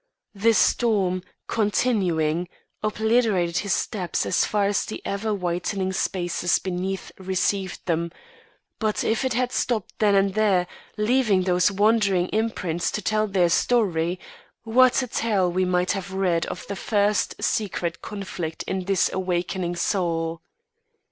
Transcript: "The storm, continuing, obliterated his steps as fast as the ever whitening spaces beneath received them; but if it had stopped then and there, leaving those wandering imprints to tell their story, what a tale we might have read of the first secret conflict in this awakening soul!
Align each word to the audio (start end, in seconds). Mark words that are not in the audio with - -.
"The 0.33 0.53
storm, 0.55 1.21
continuing, 1.45 2.49
obliterated 2.81 3.59
his 3.59 3.73
steps 3.73 4.25
as 4.25 4.45
fast 4.45 4.79
as 4.87 4.87
the 4.87 4.99
ever 5.05 5.31
whitening 5.31 5.93
spaces 5.93 6.57
beneath 6.57 7.11
received 7.19 7.85
them; 7.85 8.11
but 8.79 9.03
if 9.03 9.23
it 9.23 9.33
had 9.35 9.51
stopped 9.51 9.93
then 9.99 10.15
and 10.15 10.33
there, 10.33 10.65
leaving 10.97 11.43
those 11.43 11.71
wandering 11.71 12.29
imprints 12.33 12.89
to 12.93 13.01
tell 13.03 13.27
their 13.27 13.49
story, 13.49 14.19
what 14.63 15.03
a 15.03 15.07
tale 15.07 15.51
we 15.51 15.65
might 15.65 15.91
have 15.91 16.11
read 16.13 16.47
of 16.47 16.65
the 16.65 16.75
first 16.75 17.35
secret 17.39 18.01
conflict 18.01 18.63
in 18.63 18.85
this 18.85 19.07
awakening 19.13 19.75
soul! 19.75 20.41